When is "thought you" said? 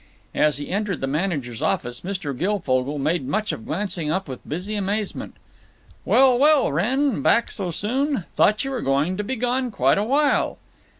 8.35-8.71